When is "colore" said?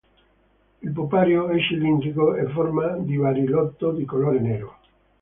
4.03-4.39